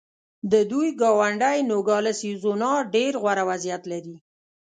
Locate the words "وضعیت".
3.49-3.83